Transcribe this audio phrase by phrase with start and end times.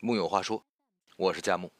[0.00, 0.62] 木有话说，
[1.16, 1.72] 我是佳木。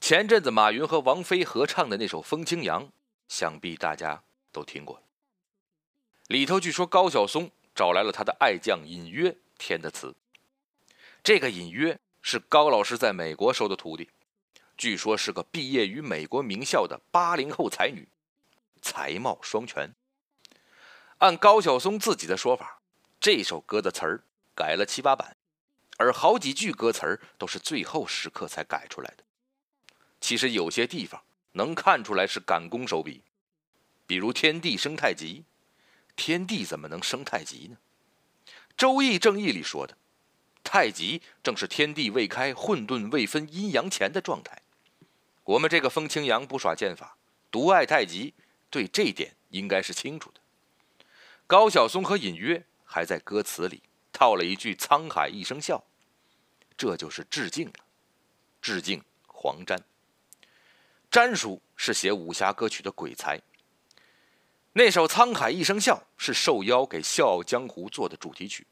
[0.00, 2.84] 前阵子马云和王菲合唱的那首《风清扬》，
[3.28, 5.00] 想必大家都听过。
[6.26, 10.16] 里头据说高晓松找来了他的爱将尹约填的词。
[11.22, 14.10] 这个尹约是高老师在美国收的徒弟，
[14.76, 18.08] 据说是个毕业于美国名校的八零后才女，
[18.80, 19.94] 才貌双全。
[21.18, 22.82] 按高晓松自己的说法，
[23.20, 24.24] 这首歌的词儿
[24.56, 25.36] 改了七八版，
[25.98, 29.24] 而好几句歌词儿都是最后时刻才改出来的。
[30.20, 33.22] 其实有些地方能看出来是赶工手笔，
[34.06, 35.44] 比如天地生太极，
[36.16, 37.76] 天地怎么能生太极呢？
[38.76, 39.96] 《周易正义》里说的，
[40.64, 44.62] 太极正是天地未开、混沌未分、阴阳前的状态。
[45.44, 47.16] 我们这个风清扬不耍剑法，
[47.50, 48.34] 独爱太极，
[48.70, 50.40] 对这点应该是清楚的。
[51.46, 55.82] 高晓松和隐约还在歌词里套了一句“沧海一声笑”，
[56.76, 57.74] 这就是致敬了，
[58.60, 59.82] 致敬黄沾。
[61.10, 63.40] 沾叔是写武侠歌曲的鬼才，
[64.72, 68.66] 那首《沧海一声笑》是受邀给《笑傲江湖》做的主题曲。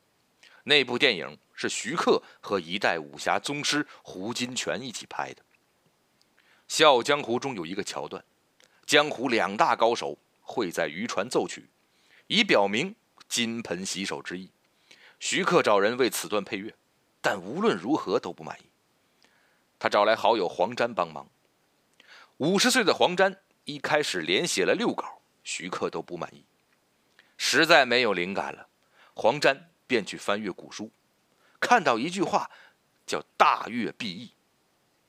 [0.65, 5.43] 那部电影是徐克和一代武侠宗师胡金铨一起拍的。
[6.69, 8.23] 《笑傲江湖》中有一个桥段，
[8.87, 11.69] 江湖两大高手会在渔船奏曲。
[12.27, 12.95] 以表明
[13.29, 14.49] 金盆洗手之意，
[15.21, 16.75] 徐克找人为此段配乐，
[17.21, 18.65] 但无论如何都不满意。
[19.79, 21.29] 他找来好友黄沾帮忙。
[22.39, 26.43] 五十岁的黄沾一开始连写了六稿，徐克都不满意，
[27.37, 28.67] 实在没有灵感了，
[29.15, 30.91] 黄沾便去翻阅古书，
[31.61, 32.51] 看到一句话，
[33.07, 34.33] 叫“大乐必易”，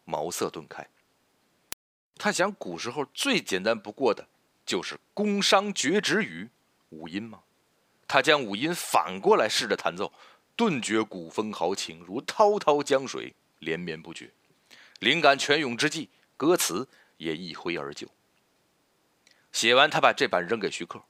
[0.04, 0.86] 茅塞顿开。
[2.18, 4.28] 他想，古时候最简单不过的
[4.66, 6.50] 就是宫商角徵羽。
[6.90, 7.42] 五音吗？
[8.12, 10.12] 他将五音反过来试着弹奏，
[10.58, 14.30] 顿觉古风豪情如滔滔江水连绵不绝。
[15.00, 18.06] 灵感泉涌之际，歌词也一挥而就。
[19.54, 21.02] 写完，他把这版扔给徐克，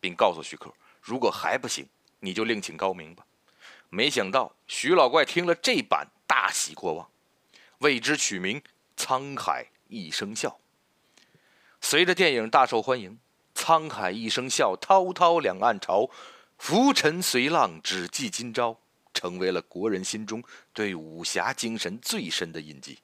[0.00, 0.72] 并告诉徐克
[1.04, 1.86] ：“如果还不行，
[2.20, 3.26] 你就另请高明吧。”
[3.90, 7.10] 没想到徐老怪听了这版，大喜过望，
[7.80, 8.58] 为之取名
[8.96, 10.48] 《沧海一声笑》。
[11.82, 13.18] 随着电影大受欢迎。
[13.66, 16.08] 沧海一声笑，滔滔两岸潮，
[16.56, 18.78] 浮沉随浪，只记今朝，
[19.12, 20.40] 成为了国人心中
[20.72, 23.00] 对武侠精神最深的印记。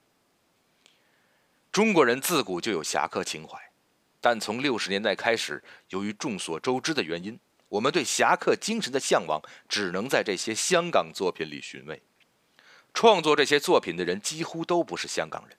[1.73, 3.59] 中国人自古就有侠客情怀，
[4.21, 7.37] 但从六十年代开始，由于众所周知的原因，
[7.69, 12.01] 我们对侠客精神的向往只能在这些香港作品里寻味。
[12.95, 15.59] 创作这些作品的人几乎都不是香港人。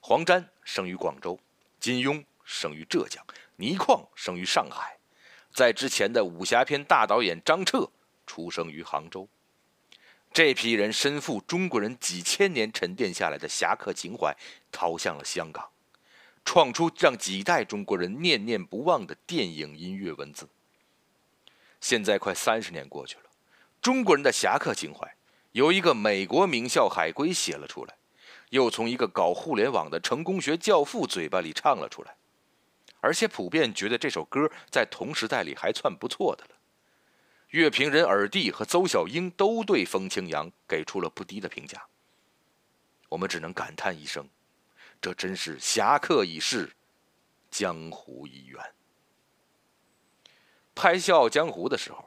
[0.00, 1.38] 黄沾生于广州，
[1.78, 3.24] 金庸生于浙江。
[3.56, 4.98] 倪匡生于上海，
[5.52, 7.88] 在之前的武侠片大导演张彻
[8.26, 9.28] 出生于杭州。
[10.32, 14.36] 这批人身负中国人几千年沉淀下来的侠客情怀，
[14.72, 15.70] 逃向了香港，
[16.44, 20.48] 创出让几代中国人念念不忘的电影、音乐、文字。
[21.80, 23.30] 现在快三十年过去了，
[23.80, 25.14] 中国人的侠客情怀
[25.52, 27.94] 由一个美国名校海归写了出来，
[28.50, 32.16] 又从一个搞互联网的成功学教父嘴巴里唱了出来。
[33.04, 36.50] 而且普遍觉得这首歌在同时代里还算不错的了。
[37.50, 41.86] 乐评人尔弟和邹小英都对《风清扬》给出了不低的评价。
[43.10, 44.26] 我们只能感叹一声：
[45.02, 46.72] 这真是侠客已逝，
[47.50, 48.58] 江湖已远。
[50.74, 52.02] 拍《笑傲江湖》的时候，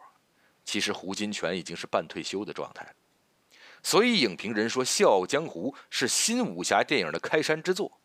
[0.65, 2.95] 其实胡金铨已经是半退休的状态了，
[3.83, 8.01] 所以影评人说《笑傲江湖》是新武侠电影的开山之作。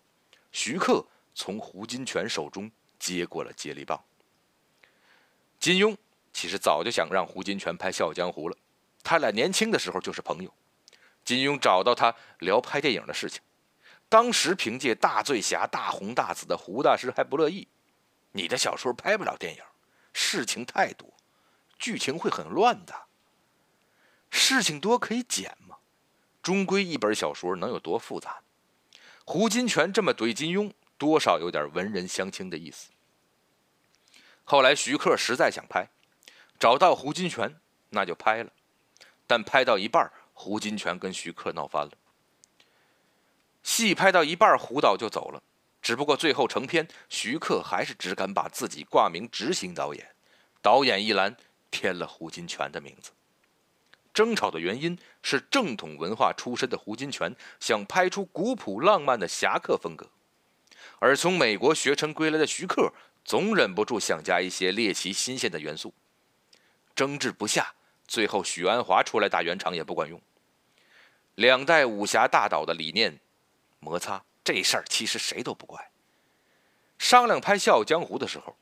[0.52, 2.70] 徐克从胡金铨手中。
[3.02, 4.00] 接过了接力棒。
[5.58, 5.96] 金庸
[6.32, 8.56] 其实早就想让胡金铨拍《笑傲江湖》了，
[9.02, 10.54] 他俩年轻的时候就是朋友。
[11.24, 13.42] 金庸找到他聊拍电影的事情，
[14.08, 17.66] 当时凭借《大醉侠》大红大紫的胡大师还不乐意
[18.30, 19.62] ：“你的小说拍不了电影，
[20.12, 21.12] 事情太多，
[21.80, 22.94] 剧情会很乱的。
[24.30, 25.78] 事情多可以剪嘛，
[26.40, 28.42] 终归一本小说能有多复杂？”
[29.26, 30.72] 胡金铨这么怼金庸。
[31.02, 32.92] 多少有点文人相轻的意思。
[34.44, 35.88] 后来徐克实在想拍，
[36.60, 37.52] 找到胡金铨，
[37.88, 38.52] 那就拍了。
[39.26, 41.90] 但拍到一半，胡金铨跟徐克闹翻了。
[43.64, 45.42] 戏拍到一半，胡导就走了。
[45.80, 50.14] 只不过最后成片，徐克还是只敢把自己挂名执行导演，
[50.60, 51.36] 导演一栏
[51.72, 53.10] 添了胡金铨的名字。
[54.14, 60.08] 争吵的原因是正统文化出身的胡金铨想拍出古朴浪漫的侠客风格。
[61.02, 62.94] 而从美国学成归来的徐克
[63.24, 65.92] 总忍不住想加一些猎奇新鲜的元素，
[66.94, 67.74] 争执不下，
[68.06, 70.22] 最后许鞍华出来打圆场也不管用。
[71.34, 73.18] 两代武侠大导的理念
[73.80, 75.90] 摩擦，这事儿其实谁都不怪。
[77.00, 78.56] 商量拍《笑傲江湖》的时候，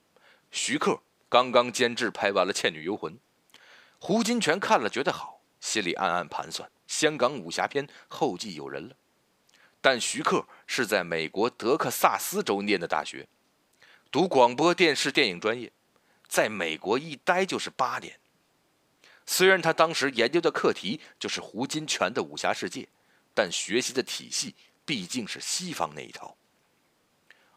[0.51, 3.13] 徐克刚刚监制拍完了《倩女幽魂》，
[3.99, 8.97] 胡金铨看了觉得好，心里暗暗盘算：香港武侠片后继有人了。
[9.81, 13.27] 但徐克是在美国德克萨斯州念的大学，
[14.11, 15.73] 读广播电视电影专业，
[16.29, 18.19] 在美国一待就是八年。
[19.25, 22.89] 虽然他当时研究的课题就是胡金铨的武侠世界，
[23.33, 24.55] 但学习的体系
[24.85, 26.37] 毕竟是西方那一套。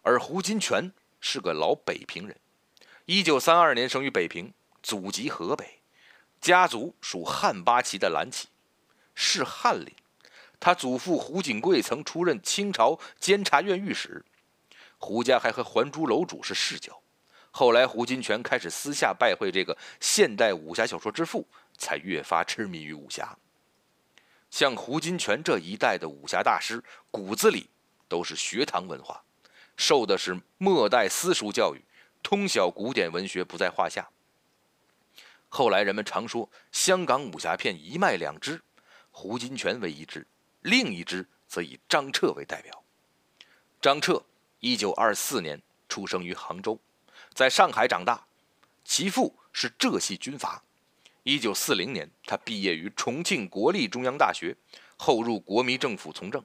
[0.02, 2.40] 而胡金铨是个老北平人，
[3.06, 5.82] 一九三二年生于北平，祖籍河北，
[6.40, 8.48] 家族属汉八旗的蓝旗，
[9.16, 9.94] 是翰林。
[10.64, 14.24] 他祖父胡景贵曾出任清朝监察院御史，
[14.98, 16.98] 胡家还和还珠楼主是世交。
[17.52, 21.46] 后来胡金铨开始私下拜会这个现代武侠小说之父，
[21.78, 23.38] 才越发痴迷于武侠。
[24.50, 26.82] 像胡金铨这一代的武侠大师，
[27.12, 27.70] 骨子里
[28.08, 29.22] 都是学堂文化。
[29.76, 31.84] 受的是末代私塾教育，
[32.24, 34.08] 通晓古典文学不在话下。
[35.50, 38.62] 后来人们常说香港武侠片一脉两支，
[39.12, 40.26] 胡金铨为一支，
[40.64, 42.84] 另一支则以张彻为代表。
[43.82, 44.24] 张彻
[44.60, 46.80] 一九二四年出生于杭州，
[47.34, 48.26] 在上海长大，
[48.84, 50.64] 其父是浙系军阀。
[51.24, 54.56] 一九四零年，他毕业于重庆国立中央大学，
[54.98, 56.44] 后入国民政府从政，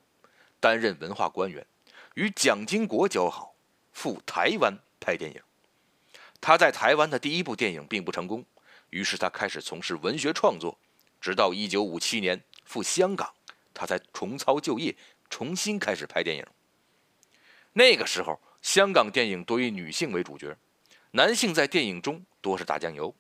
[0.61, 1.67] 担任文化官员。
[2.15, 3.55] 与蒋经国交好，
[3.93, 5.41] 赴台湾拍电影。
[6.41, 8.44] 他在台湾的第一部电影并不成功，
[8.91, 10.76] 于是他开始从事文学创作。
[11.20, 13.32] 直到1957年赴香港，
[13.78, 14.96] 他才重操旧业，
[15.30, 16.44] 重新开始拍电影。
[17.75, 20.56] 那个时候，香港电影多以女性为主角，
[21.12, 23.14] 男性在电影中多是打酱油。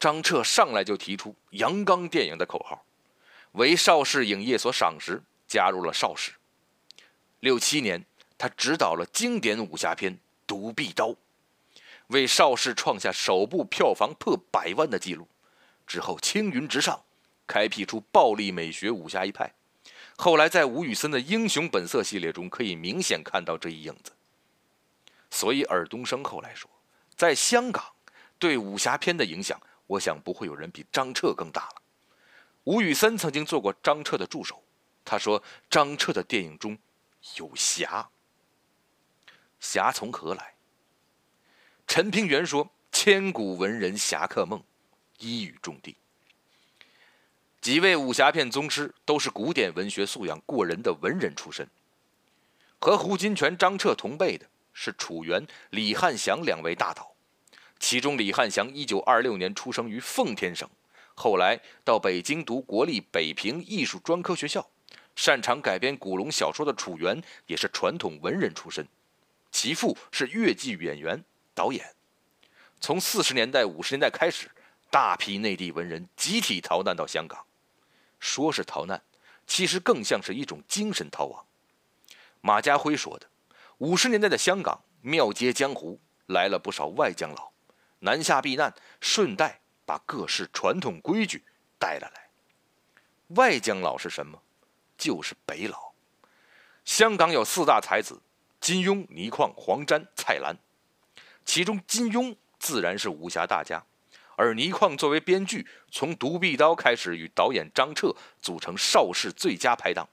[0.00, 2.84] 张彻上来就提出“阳刚电影”的口号，
[3.52, 6.32] 为邵氏影业所赏识，加入了邵氏。
[7.38, 8.04] 六七年，
[8.36, 10.14] 他执导了经典武侠片
[10.48, 11.10] 《独臂刀》，
[12.08, 15.28] 为邵氏创下首部票房破百万的记录。
[15.86, 17.04] 之后青云直上，
[17.48, 19.52] 开辟出暴力美学武侠一派。
[20.16, 24.12] 后来在吴宇森的《英雄本色》系列中，可以明显看到这一影子。
[25.30, 26.70] 所以尔冬升后来说，
[27.16, 27.84] 在香港
[28.38, 31.82] 对武侠片的影响，我想不会有人比张彻更大了。
[32.64, 34.62] 吴宇森曾经做过张彻的助手，
[35.04, 36.78] 他说张彻的电影中。
[37.36, 38.08] 有侠，
[39.58, 40.54] 侠从何来？
[41.86, 44.62] 陈平原说：“千古文人侠客梦，
[45.18, 45.94] 一语中的。”
[47.60, 51.68] 几位武侠片宗师都是古典文学素养过人的文人出身。
[52.78, 57.12] 和胡金铨、张彻同辈的是楚原、李汉祥两位大导。
[57.80, 60.68] 其中，李汉祥一九二六年出生于奉天省，
[61.14, 64.68] 后来到北京读国立北平艺术专科学校。
[65.16, 68.86] 擅长改编古龙小说的楚原也是传统文人出身，
[69.50, 71.24] 其父是越剧演员、
[71.54, 71.84] 导演。
[72.80, 74.48] 从四十年代、五十年代开始，
[74.90, 77.44] 大批内地文人集体逃难到香港。
[78.18, 79.02] 说是逃难，
[79.46, 81.44] 其实更像是一种精神逃亡。
[82.40, 83.26] 马家辉说的
[83.78, 87.52] ：“五十年代的香港，庙街江湖来了不少外江佬，
[88.00, 91.44] 南下避难，顺带把各式传统规矩
[91.78, 92.30] 带了来。
[93.36, 94.42] 外江佬是什么？”
[94.98, 95.92] 就是北佬。
[96.84, 98.20] 香港有四大才子：
[98.60, 100.58] 金庸、倪匡、黄沾、蔡澜。
[101.44, 103.86] 其中金庸自然是武侠大家，
[104.38, 110.08] 而倪匡作为编剧，从《独臂刀》开始与导演张彻组成邵氏最佳拍档。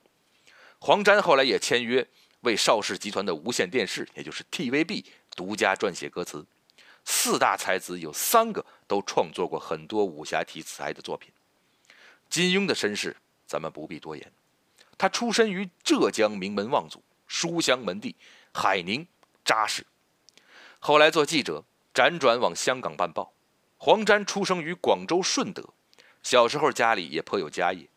[0.79, 2.07] 黄沾后来也签约
[2.41, 5.05] 为邵氏集团的无线电视，也就是 TVB
[5.35, 6.43] 独家撰写歌词。
[7.05, 11.31] 四大才子有三个都创作过很多武侠题材的作品。
[12.27, 13.15] 金庸的身世，
[13.45, 14.31] 咱们不必多言。
[14.97, 18.15] 他出身于浙江名门望族，书香门第，
[18.51, 19.07] 海宁
[19.45, 19.85] 扎实。
[20.79, 21.63] 后来做记者，
[21.93, 23.34] 辗转往香港办报。
[23.85, 25.63] 黄沾出生于广州顺德，
[26.23, 27.87] 小时候家里也颇有家业，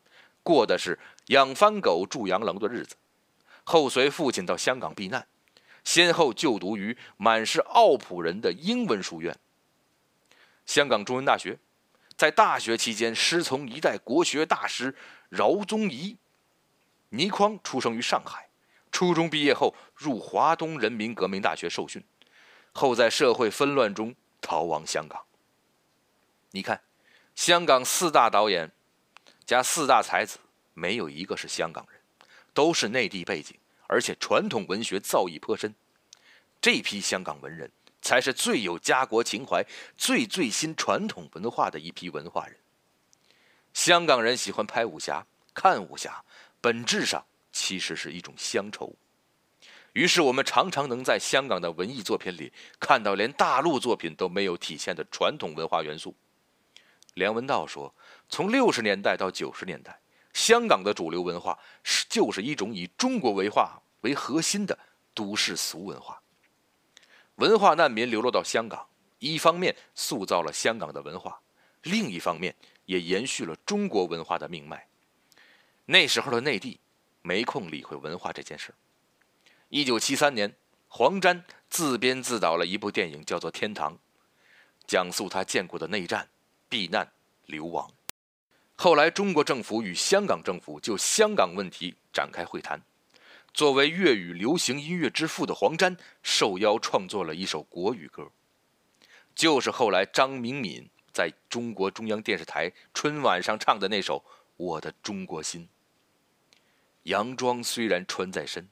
[0.43, 2.95] 过的是养番狗、住洋楼的日子。
[3.65, 5.27] 后随父亲到香港避难，
[5.85, 9.35] 先后就读于满是奥普人的英文书院——
[10.67, 11.59] 香港中文大学。
[12.19, 14.95] 在大学期间，师从一代国学大师
[15.31, 16.19] 饶宗颐。
[17.09, 18.51] 倪匡出生于上海，
[18.93, 22.05] 初中毕业后入华东人民革命大学受训，
[22.73, 25.25] 后在社会纷乱中逃亡香港。
[26.59, 26.81] 你看，
[27.37, 28.69] 香港四大导演
[29.47, 30.41] 加四大才子，
[30.75, 32.01] 没有一个是香港人，
[32.53, 35.73] 都是内地背景，而且传统文学造诣颇深。
[36.61, 37.71] 这批香港文人
[38.03, 39.65] 才是最有家国情怀、
[39.97, 42.57] 最最新传统文化的一批文化人。
[43.73, 45.25] 香港人喜欢拍武侠。
[45.55, 46.25] 看武侠，
[46.61, 48.93] 本质上其实是一种乡愁。
[49.93, 56.13] 于是我们常常能在香港的文艺作品里看到连大陆作品都没有体现的传统文化元素。
[57.19, 57.93] 梁文道说
[58.31, 60.01] ：“从六十年代到九十年代，
[60.33, 64.79] 香港的主流文化是就是一种以中国文化为核心的
[65.13, 66.23] 都市俗文化。
[67.35, 71.41] 文化难民流落到香港，一方面塑造了香港的文化，
[71.83, 72.55] 另一方面
[72.87, 74.89] 也延续了中国文化的命脉。
[75.87, 76.81] 那时候的内地
[77.23, 78.73] 没空理会文化这件事。
[79.69, 80.55] 一九七三年，
[80.87, 83.95] 黄沾自编自导了一部电影，叫做《天堂》，
[84.87, 86.29] 讲述他见过的内战。”
[86.69, 87.11] 避难
[87.47, 87.91] 流亡。
[88.77, 92.81] 后来，中国政府与香港政府就香港问题展开会谈。
[93.53, 98.31] 作为粤语流行音乐之父的黄沾，受邀创作了一首国语歌，
[99.35, 104.19] 就是后来张明敏在中国中央电视台春晚上唱的那首
[104.57, 105.63] 《我的中国心》。
[107.05, 108.69] 洋装虽然穿在身，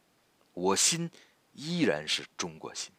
[0.52, 1.10] 我心
[1.52, 2.92] 依然是中国心。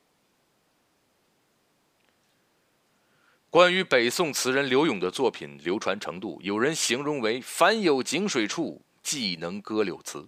[3.58, 10.28] 关于北宋词人刘永的作品流传程度，有人形容为“凡有井水处，即能歌柳词”。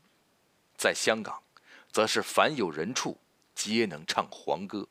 [0.76, 1.40] 在香港，
[1.92, 3.20] 则是“凡有人处，
[3.54, 4.88] 皆能唱黄歌”。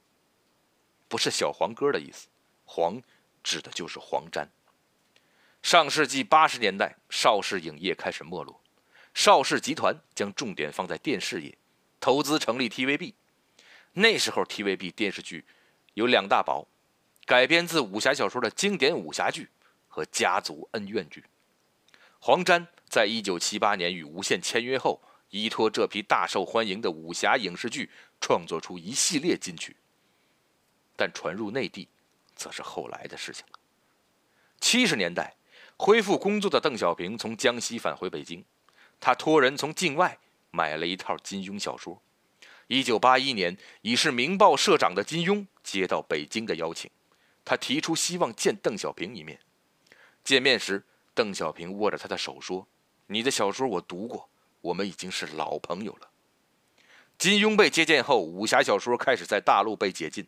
[1.09, 2.29] 不是小黄歌的意思
[2.65, 3.03] ，“黄”
[3.43, 4.49] 指的就是黄沾。
[5.61, 8.61] 上世纪八十年代，邵氏影业开始没落，
[9.15, 11.59] 邵氏集团将重点放在电视业，
[11.99, 13.15] 投资成立 TVB。
[13.95, 15.45] 那时候，TVB 电视剧
[15.95, 16.69] 有两大宝。
[17.29, 19.51] 改编自武侠小说的经典武侠剧
[19.87, 21.23] 和家族恩怨剧，
[22.19, 29.77] 黄沾在一九七八年与无线签约后，依托这批大受欢迎的武侠影视剧，创作出一系列金曲。
[30.97, 31.87] 但传入内地，
[32.35, 33.59] 则是后来的事情了。
[34.59, 35.37] 七十年代，
[35.77, 38.43] 恢复工作的邓小平从江西返回北京，
[38.99, 40.19] 他托人从境外
[40.51, 42.03] 买了一套金庸小说。
[42.69, 46.91] 一九八一年，已是《明报》社长的金庸接到北京的邀请。
[47.49, 49.41] 他提出希望见邓小平一面。
[50.23, 52.69] 见面时，邓小平握着他的手说
[53.09, 54.29] ：“你的小说我读过，
[54.61, 56.11] 我们已经是老朋友了。”
[57.17, 60.27] 金庸被接见后，武侠小说开始在大陆被解禁，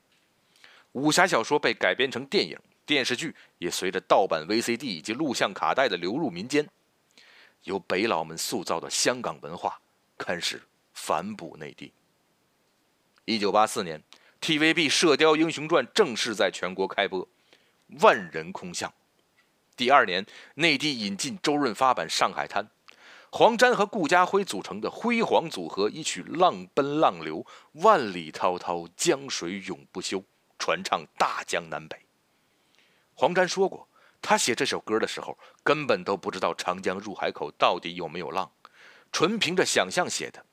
[0.93, 6.67] 武侠小说被改编成电影、电视剧，也随着盗版 VCD 以及录像卡带的流入民间，
[7.65, 9.79] 由北佬们塑造的香港文化
[10.17, 10.63] 开始
[10.95, 11.93] 反哺内地。
[13.27, 14.03] 一九八四年。
[14.41, 17.29] TVB《射雕英雄传》正式在全国开播，
[18.01, 18.91] 万人空巷。
[19.77, 22.65] 第二年，内地引进周润发版《上海滩》，
[23.31, 27.45] 黄沾和顾嘉辉组成的辉煌组合一曲《浪奔浪流》，
[27.83, 30.25] 万里滔滔江水永不休，
[30.59, 31.99] 传唱大江南北。
[33.13, 33.87] 黄沾说过，
[34.23, 38.51] 他写这首歌的时候，根本都不知道长江入海口到底有没有浪，
[39.13, 40.47] 纯凭着想象写的。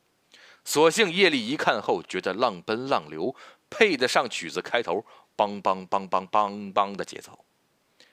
[0.65, 3.27] 所幸夜里一看后，觉得《浪奔浪流》。
[3.69, 5.05] 配得上曲子开头
[5.35, 7.45] “梆梆梆梆梆梆”的节奏，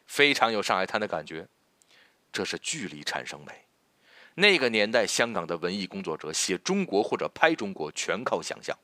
[0.06, 1.48] 非常有上海滩的感觉。
[2.32, 3.66] 这是距离产生美。
[4.34, 8.76] 那个年代，香港的文艺工作者写中国或者拍中国，全靠想象。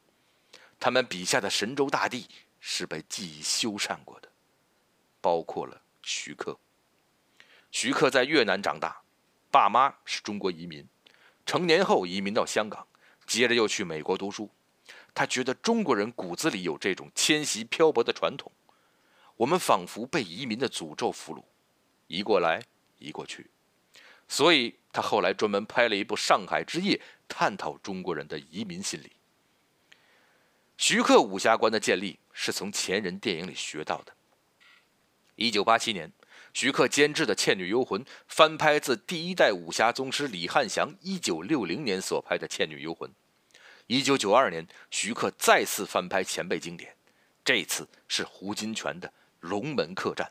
[0.78, 2.28] 他们笔下的神州大地
[2.60, 4.28] 是被记忆修缮过的，
[5.20, 6.56] 包括了徐克。
[7.72, 9.02] 徐克在越南长大，
[9.50, 10.86] 爸妈是中国移民，
[11.44, 12.86] 成年后移民到香港，
[13.26, 14.48] 接着又去美国读书。
[15.14, 18.50] 他觉得中国人骨子里有这种迁徙漂泊的传统，
[19.36, 21.42] 我们仿佛被移民的诅咒俘虏，
[22.06, 22.62] 移过来，
[22.98, 23.50] 移过去。
[24.28, 26.96] 所以他后来专门拍了一部《上海之夜》，
[27.28, 29.10] 探讨中国人的移民心理。
[30.76, 34.12] 徐克武侠观的建立是从前人电影里学到的。
[35.34, 36.12] 一九八七年，
[36.54, 43.10] 徐克监制的《倩女幽魂》翻拍自第一代武侠宗师李汉祥一九六零年所拍的《倩女幽魂》。
[43.90, 46.94] 一九九二年，徐克再次翻拍前辈经典，
[47.44, 49.08] 这次是胡金铨的
[49.40, 50.30] 《龙门客栈》。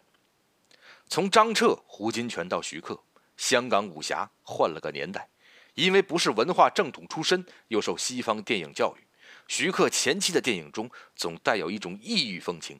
[1.10, 2.98] 从张彻、胡金铨到徐克，
[3.36, 5.28] 香港武侠换了个年代。
[5.74, 9.04] 因为不是文化正统出身，又受西方电影教育，
[9.50, 12.80] 徐克前期的电影中总带有一种异域风情，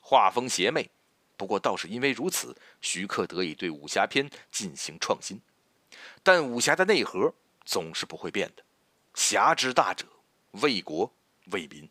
[0.00, 0.90] 画风邪魅。
[1.36, 5.40] 不过倒是因为如此，徐克得以对武侠片进行创新。
[6.24, 7.32] 但武侠的内核
[7.64, 8.64] 总是不会变的，
[9.14, 10.04] 侠之大者。
[10.60, 11.12] 为国
[11.52, 11.88] 为民，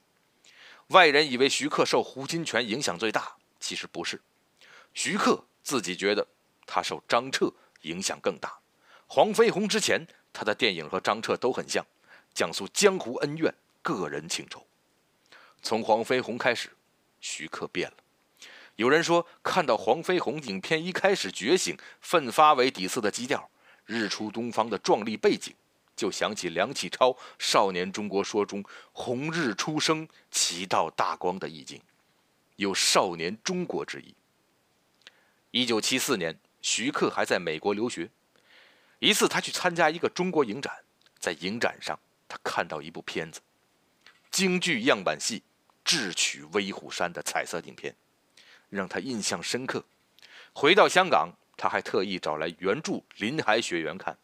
[0.88, 4.22] 外人以为徐克受胡金铨影响最大，其实不是。
[4.94, 6.28] 徐克自己觉得
[6.66, 8.58] 他受张彻影响更大。
[9.08, 11.86] 黄飞鸿之前，他的电影和张彻都很像，
[12.34, 14.66] 讲述江湖恩怨、个人情仇。
[15.62, 16.70] 从黄飞鸿开始，
[17.20, 17.98] 徐克变了。
[18.76, 23.50] 有人说，看到黄飞鸿影片一开始觉醒、奋发为底色的基调，
[23.86, 25.54] 日出东方的壮丽背景，
[25.96, 27.10] 就想起梁启超
[27.40, 31.82] 《少年中国说》中“红日初升，其道大光”的意境，
[32.58, 34.14] 有少年中国之意。
[35.52, 38.10] 一九七四年，徐克还在美国留学，
[39.00, 40.84] 一次他去参加一个中国影展，
[41.20, 41.98] 在影展上
[42.28, 43.42] 他看到一部片子，
[44.32, 45.40] 京剧样板戏
[45.84, 47.96] 《智取威虎山》的彩色影片，
[48.70, 49.84] 让他印象深刻。
[50.54, 51.34] 回到香港。
[51.58, 54.18] 他还特意找来原著林海雪原看。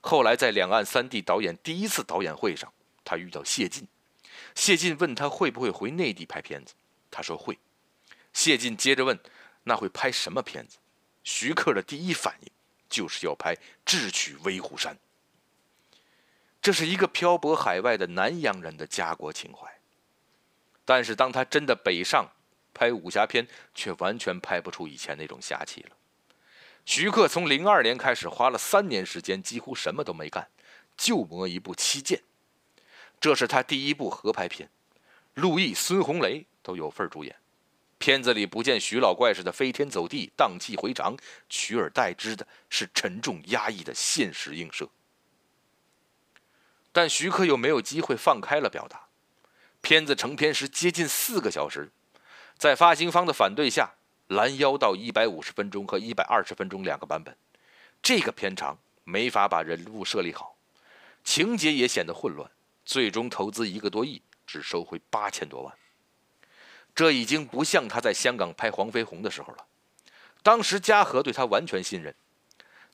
[0.00, 2.72] 后来在两岸三地导演第一次导演会上，
[3.04, 3.86] 他遇到谢晋。
[4.54, 6.74] 谢晋问他会不会回内地拍片子，
[7.10, 7.58] 他说会。
[8.32, 9.18] 谢晋接着问
[9.64, 10.78] ：“那会拍什么片子？”
[11.22, 12.50] 徐克的第一反应
[12.88, 13.54] 就是要拍
[13.84, 14.94] 《智取威虎山》。
[16.62, 19.68] 这是一个漂泊海外的南洋人的家国情怀。
[20.84, 22.28] 但是当他真的北上
[22.74, 25.96] 拍武侠片，却完全拍不出以前那种侠气了。
[26.84, 30.48] 徐克从零二年开始，花了三年时间，几乎什么都没干，
[30.96, 32.18] 就磨一部《七剑》，
[33.20, 34.68] 这是他第一部合拍片，
[35.34, 37.36] 陆毅、孙红雷都有份主演。
[37.98, 41.16] 片子里不见徐老怪似的飞天走地、荡气回肠，
[41.48, 44.88] 取而代之的是沉重压抑的现实映射。
[46.92, 49.08] 但徐克又没有机会放开了表达，
[49.80, 51.90] 片子成片时接近四个小时，
[52.56, 53.94] 在发行方的反对下。
[54.30, 57.36] 拦腰到一百五十分钟和一百二十分钟两个版本，
[58.00, 60.56] 这个片长没法把人物设立好，
[61.24, 62.48] 情节也显得混乱。
[62.84, 65.74] 最终投资一个多亿，只收回八千多万。
[66.94, 69.66] 这已经不像他在香港拍《黄飞鸿》的时候了。
[70.44, 72.14] 当时嘉禾对他完全信任，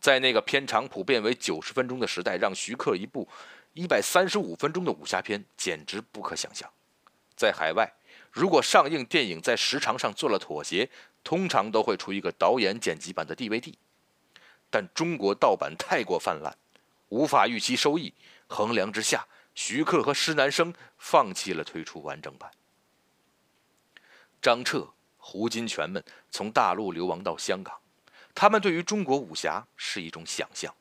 [0.00, 3.28] 在那个片长普遍为九十分钟的时代，让徐克一部
[3.74, 6.70] 一百三十五分钟的武侠片简直不可想象。
[7.36, 7.92] 在海外，
[8.30, 10.88] 如果上映电影在时长上做了妥协，
[11.26, 13.74] 通常都会出一个导演剪辑版的 DVD，
[14.70, 16.54] 但中国盗版太过泛滥，
[17.08, 18.14] 无法预期收益。
[18.46, 22.48] 衡量之下，徐克和施南生放弃了推出完整版。
[24.40, 27.76] 张彻、胡金铨们从大陆流亡到香港，
[28.32, 30.72] 他们对于中国武侠是一种想象。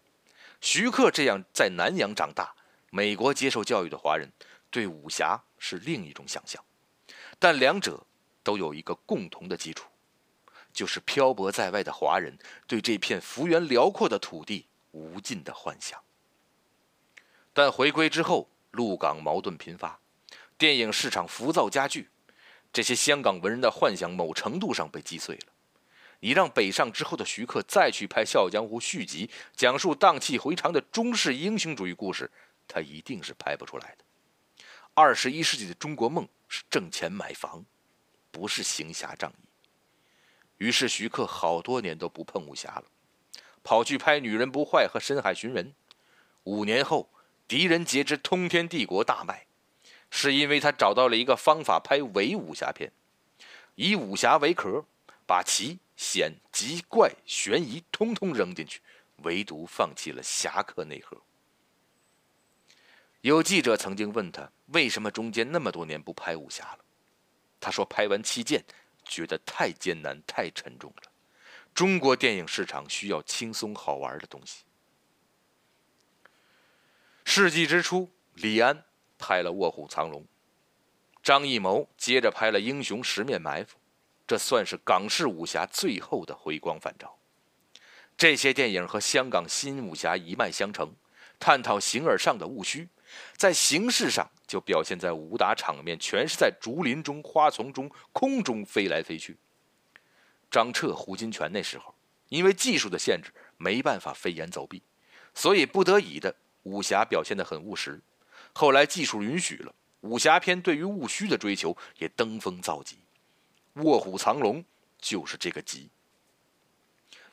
[0.62, 2.54] 徐克这样在南洋长大、
[2.92, 4.32] 美国接受教育的华人，
[4.70, 6.64] 对武侠是另一种想象。
[7.40, 8.06] 但两者
[8.44, 9.90] 都有一个共同的基础。
[10.76, 16.00] 就是漂泊在外的华人对这片幅员辽阔的土地无尽的幻想。
[17.54, 19.98] 但回归之后，陆港矛盾频发，
[20.58, 22.10] 电影市场浮躁加剧，
[22.74, 25.54] 这些香港文人的幻想某程度上被击碎了。
[26.20, 32.30] 你让北上之后的徐克再去拍《笑傲江湖》续集，讲述荡气回肠的中式英雄主义故事，
[32.68, 34.04] 他一定是拍不出来的。
[34.94, 37.64] 二十一世纪的中国梦是挣钱买房，
[38.32, 39.48] 不是行侠仗义。
[40.58, 42.86] 于是徐克好多年都不碰武侠了，
[43.64, 45.66] 跑去拍《女人不坏》和《深海寻人》。
[46.44, 47.10] 五年后，
[47.48, 49.48] 《狄仁杰之通天帝国》大卖，
[50.10, 52.92] 是因为他找到了一个方法拍伪武侠片，
[53.76, 54.86] 以武侠为壳，
[55.26, 58.82] 把奇、险、急、怪、悬疑通通扔进去，
[59.24, 61.22] 唯独放弃了侠客内核。
[63.22, 66.80] 有记者曾经问他，为什么中间那么多年不拍武侠了？
[67.60, 68.62] 他说：“拍完《七剑》。”
[69.06, 71.12] 觉得太艰难、太沉重了。
[71.74, 74.64] 中国电影市场需要轻松好玩的东西。
[77.24, 78.86] 世纪之初，李安
[79.18, 80.22] 拍了《卧虎藏龙》，
[81.24, 83.78] 张艺谋接着拍了《英雄十面埋伏》，
[84.28, 87.18] 这算是港式武侠最后的回光返照。
[88.16, 90.94] 这些电影和香港新武侠一脉相承，
[91.40, 92.88] 探讨形而上的务虚。
[93.36, 99.38] 在形式上，就表现在武打场面全是在竹林中、花丛中、空中飞来飞去。
[100.50, 101.94] 张彻、胡金铨那时候
[102.30, 104.82] 因为技术的限制，没办法飞檐走壁，
[105.34, 108.02] 所以不得已的武侠表现得很务实。
[108.54, 112.96] 后来技术允许了，武侠片对于务虚的追求也登峰造极，
[113.84, 114.62] 《卧虎藏龙》
[115.00, 115.90] 就是这个极。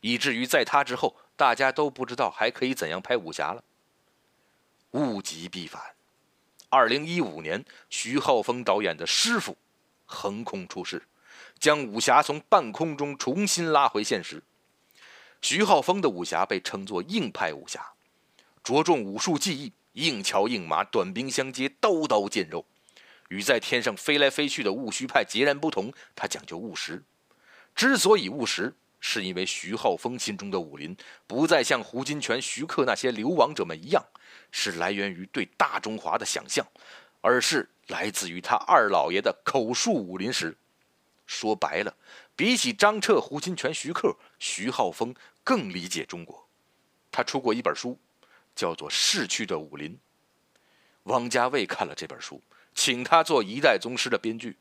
[0.00, 3.62] 以至于在他之后，大家都不知道还可以怎样拍武侠了。
[4.92, 5.80] 物极必反。
[6.68, 9.52] 二零一五年，徐浩峰导演的《师傅》
[10.06, 11.02] 横空出世，
[11.58, 14.42] 将武侠从半空中重新拉回现实。
[15.40, 17.92] 徐浩峰的武侠被称作硬派武侠，
[18.62, 22.64] 着重武术技艺，硬桥硬马，短兵相接，刀刀见肉。
[23.28, 27.02] 与在天上飞来飞去的务虚派截然不同，他讲究务实。
[27.74, 34.02] 之所以务实，是因为徐浩峰心中的武林不再像胡金铨、徐克那些流亡者们一样。
[34.54, 36.66] 是来源于对大中华的想象，
[37.22, 40.56] 而是来自于他二老爷的口述武林史。
[41.26, 41.96] 说白了，
[42.36, 46.46] 比起张彻、胡金铨、徐克，徐浩峰更理解中国。
[47.10, 47.98] 他出过一本书，
[48.54, 49.92] 叫做《逝去的武林》。
[51.04, 52.42] 王家卫看了这本书，
[52.74, 54.50] 请他做《一代宗师》的编剧。《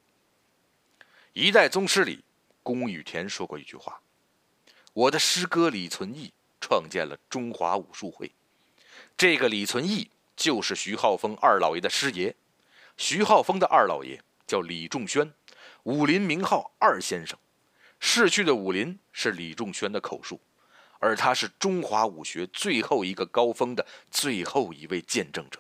[1.34, 2.24] 一代宗师》里，
[2.64, 4.02] 宫羽田说过一句话
[4.94, 8.32] ：“我的师哥李存义创建了中华武术会。”
[9.18, 12.36] 这个李存义就是徐浩峰二老爷的师爷。
[12.98, 15.34] 徐浩峰的二老爷叫李仲轩，
[15.84, 17.38] 武林名号二先生。
[18.00, 20.42] 逝去的武林是李仲轩的口述，
[21.00, 25.60] 而他是中华武学最后一个高峰的最后一位见证者。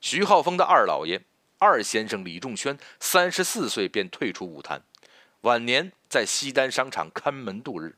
[0.00, 1.20] 徐浩峰的二老爷
[1.58, 4.82] 二先生李仲轩三十四岁便退出武坛，
[5.40, 7.96] 晚年在西单商场看门度日。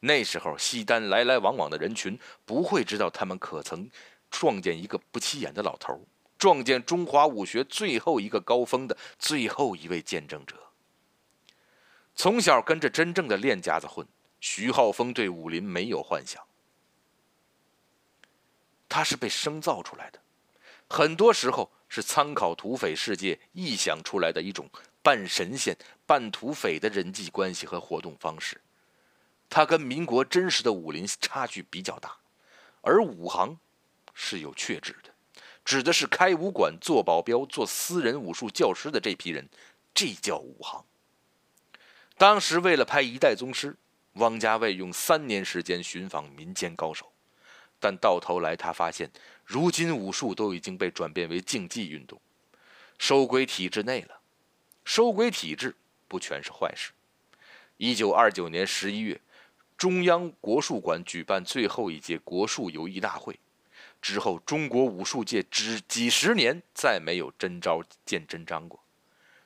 [0.00, 3.90] 那时候，西单来来往往的人群不会知道他们可曾
[4.30, 6.00] 撞见一个不起眼的老头，
[6.38, 10.54] 撞见中华武学最后一个高峰的最后一位见证者。
[12.14, 14.06] 从小跟着真正的练家子混，
[14.40, 16.42] 徐浩峰对武林没有幻想，
[18.88, 20.20] 他是被生造出来的，
[20.88, 24.68] 很多时候是参考土匪世界臆想出来的一种
[25.02, 28.60] 半神仙半土匪的人际关系和活动方式。
[29.50, 32.16] 他跟民国真实的武林差距比较大，
[32.82, 33.58] 而武行
[34.12, 35.10] 是有确指的，
[35.64, 39.48] 指的是开武馆、做保镖、做私人武术教师的这批人，
[39.94, 40.84] 这叫武行。
[42.18, 43.72] 当时为了拍《一代宗师》，
[44.14, 47.10] 汪家卫用三年时间寻访民间高手，
[47.80, 49.10] 但到头来他发现，
[49.44, 52.20] 如今武术都已经被转变为竞技运动，
[52.98, 54.20] 收归体制内了。
[54.84, 55.74] 收归体制
[56.06, 56.92] 不全是坏事。
[57.76, 59.18] 一九二九年十一月。
[59.78, 63.38] 中央国术馆举办最后一届国术游艺大会
[64.02, 68.80] 之后，中国武术界只几十年再没有真招见真章过。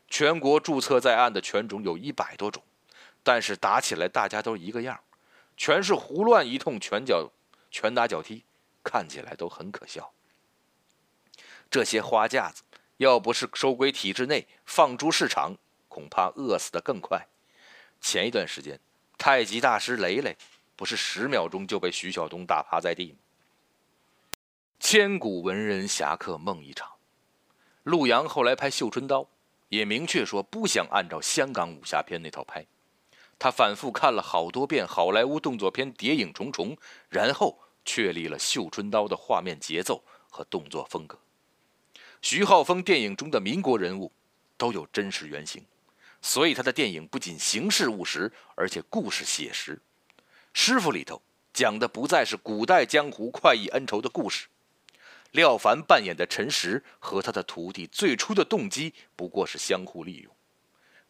[0.09, 2.63] 全国注册在案的拳种有一百多种，
[3.23, 4.99] 但是打起来大家都一个样，
[5.57, 7.31] 全是胡乱一通拳脚、
[7.71, 8.45] 拳打脚踢，
[8.83, 10.13] 看起来都很可笑。
[11.71, 12.63] 这些花架子
[12.97, 15.57] 要不是收归体制内，放诸市场，
[15.89, 17.27] 恐怕饿死的更快。
[18.01, 18.81] 前一段时间。
[19.23, 20.37] 太极大师雷雷，
[20.75, 23.19] 不是十秒钟就被徐晓东打趴在地吗？
[24.81, 26.91] 千古文人侠客梦一场。
[27.85, 29.21] 陆阳后来拍《绣春刀》，
[29.69, 32.67] 也明确说不想按照香港武侠片那套拍。
[33.39, 36.75] 他反复看了好多遍好莱坞动作片《谍影重重》，
[37.09, 41.17] 然后确立了《绣春刀》的画面节奏和动作风格。
[42.21, 44.11] 徐浩峰电影中的民国人物，
[44.57, 45.65] 都有真实原型。
[46.23, 49.79] 所以他的电影不仅形式务实，而且故事写实。
[50.55, 51.21] 师傅里头
[51.53, 54.47] 讲的不再是古代江湖快意恩仇的故事，
[55.33, 60.33] 廖凡扮演的陈实和他的徒弟最初的动机不过是相互利用，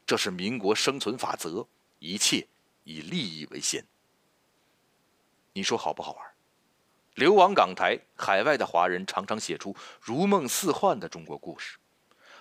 [0.07, 2.47] 这是民国生存法则，一切
[2.85, 3.85] 以利益为先。
[5.53, 6.27] 你说好不好玩？
[7.15, 11.77] 流亡港台，海外的华人常常写出如梦似幻的中国故事。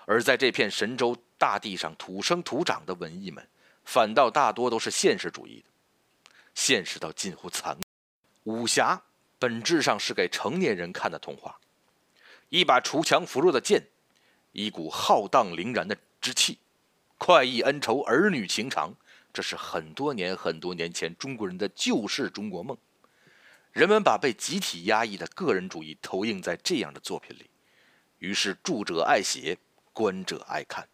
[0.06, 3.48] 而在这片神州大地上土生土长的文艺们，
[3.84, 7.82] 反倒大多都是现实主义的，现实到近乎残酷。
[8.44, 9.02] 武侠
[9.40, 11.60] 本质上是给成年人看的童话，
[12.50, 13.88] 一把锄强扶弱的剑，
[14.52, 16.60] 一股浩荡凛然的之气，
[17.18, 18.94] 快意恩仇，儿女情长，
[19.34, 22.78] 这是很多年很多年前中国人的旧式中国梦。
[23.72, 27.50] 人们把被集体压抑的个人主义投影在这样的作品里，
[28.20, 29.58] 于是著者爱写。
[29.94, 30.88] 观者爱看，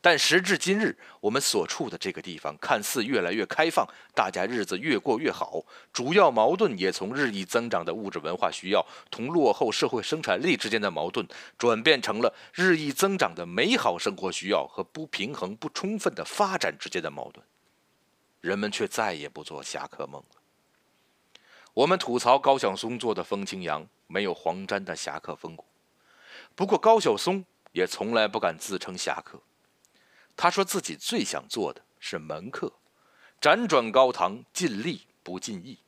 [0.00, 11.26] 但时至今日，我们所处的这个地方看似越来越开放，大家日子越过越好，主要矛盾也从日益增长的物质文化需要同落后社会生产力之间的矛盾，
[11.58, 17.44] 转变成了日益增长的美好生活需要和不平衡不充分的发展之间的矛盾。
[18.40, 21.40] 人们却再也不做侠客梦了。
[21.74, 25.64] 我们吐槽高晓松做的风清扬没有黄沾的侠客风骨，
[26.54, 27.44] 不过高晓松。
[27.72, 29.38] 也从来不敢自称侠客，
[30.40, 32.72] 他说自己最想做的是门客，
[33.40, 35.80] 辗转高堂，尽力不尽意。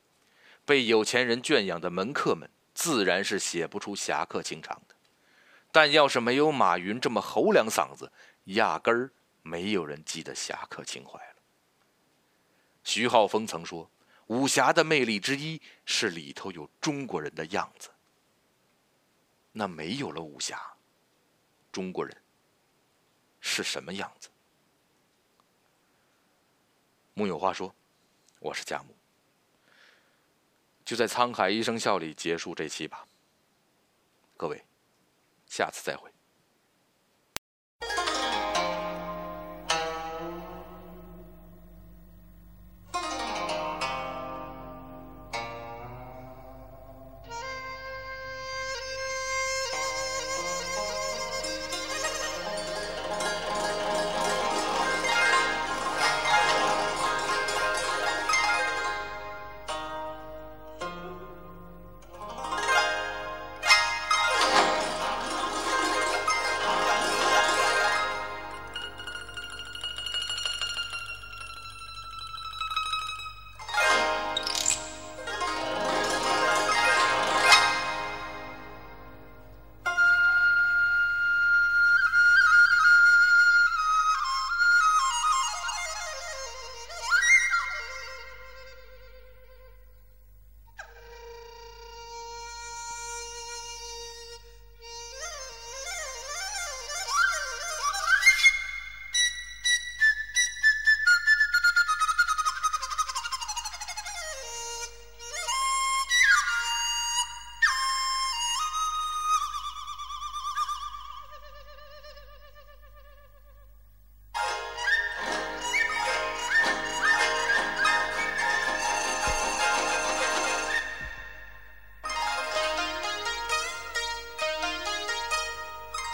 [0.64, 4.96] 被有钱人圈养的门客们，自然是写不出侠客情长的。
[5.70, 8.10] 但要是没有马云这么吼两嗓子，
[8.46, 11.36] 压根儿没有人记得侠客情怀了。
[12.82, 13.88] 徐浩峰曾说，
[14.26, 17.88] 武侠的魅力之一是里头有中国人的样子。
[19.52, 20.60] 那没有了武侠。
[21.70, 22.16] 中国人
[23.40, 24.28] 是什么样子？
[27.20, 27.74] 木有话说，
[28.38, 28.96] 我是贾母，
[30.86, 33.06] 就在沧海一声笑里结束这期吧。
[34.38, 34.64] 各位，
[35.46, 36.09] 下次再会。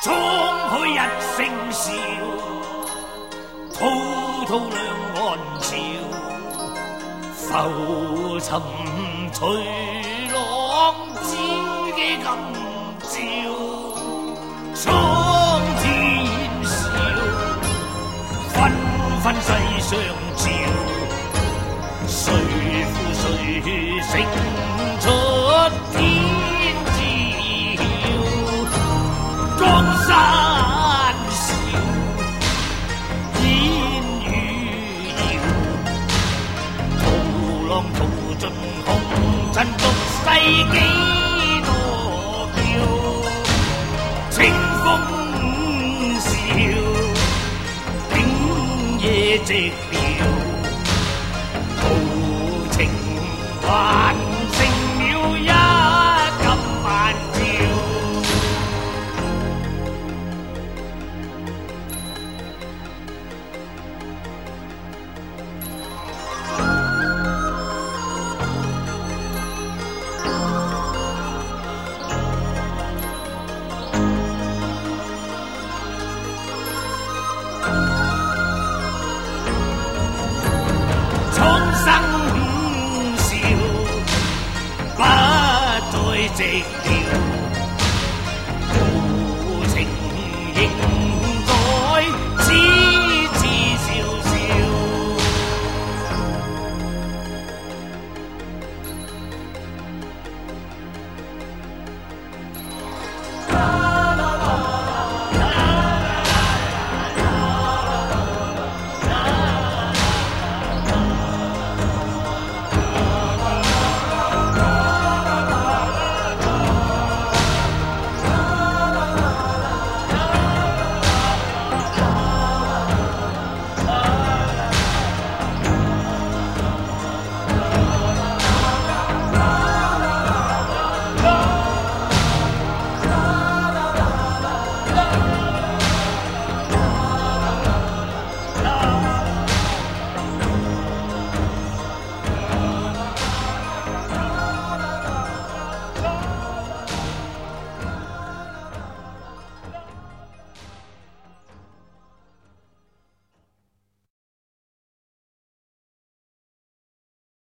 [0.07, 0.15] 冲
[0.71, 0.95] 去一
[1.35, 1.37] 声
[1.73, 1.85] 笑，
[3.75, 3.79] 滔
[4.47, 4.79] 滔两
[5.17, 5.27] 岸
[5.61, 5.67] 潮，
[7.35, 7.43] 浮
[8.39, 8.49] 沉
[9.33, 9.41] 随
[10.33, 10.35] 浪
[11.25, 11.27] 子
[11.97, 12.25] 嘅今
[13.03, 13.15] 朝，
[14.77, 14.81] 苍
[15.83, 15.85] 天
[16.63, 16.71] 笑，
[18.55, 18.55] 纷
[19.25, 19.49] 纷世
[19.81, 19.91] 上
[20.37, 20.45] 潮，
[22.07, 22.23] 谁
[22.93, 23.21] 负谁
[24.03, 24.13] 胜
[25.01, 25.05] 出
[25.99, 25.99] 天
[39.57, 40.25] 尘俗世
[40.71, 40.77] 几
[41.65, 41.71] 多
[42.57, 42.61] 娇，
[44.31, 44.37] 清
[44.85, 44.87] 风
[46.21, 46.29] 笑，
[48.13, 48.15] 静
[48.99, 49.07] 夜
[49.47, 49.49] 寂
[49.91, 49.95] 寥，
[51.79, 51.81] 豪
[52.71, 52.77] 情
[53.63, 54.26] 还。
[86.47, 86.76] Hey!